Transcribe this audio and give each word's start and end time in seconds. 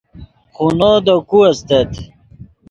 خونو 0.53 0.91
دے 1.05 1.15
کو 1.29 1.37
استت 1.49 1.89